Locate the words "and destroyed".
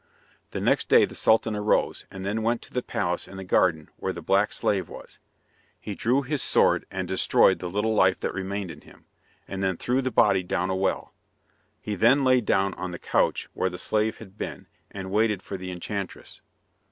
6.89-7.59